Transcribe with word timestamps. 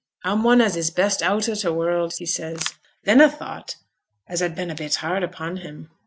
"A'm 0.25 0.41
one 0.41 0.61
as 0.61 0.75
is 0.75 0.89
best 0.89 1.21
out 1.21 1.47
o' 1.47 1.53
t' 1.53 1.67
world," 1.69 2.15
he 2.17 2.25
says. 2.25 2.63
Then 3.03 3.21
a 3.21 3.29
thought 3.29 3.75
as 4.25 4.41
a'd 4.41 4.55
been 4.55 4.71
a 4.71 4.73
bit 4.75 4.95
hard 4.95 5.21
upon 5.21 5.57
him. 5.57 5.91